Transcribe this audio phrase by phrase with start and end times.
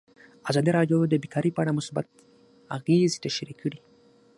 [0.49, 2.05] ازادي راډیو د بیکاري په اړه مثبت
[2.77, 3.79] اغېزې تشریح کړي.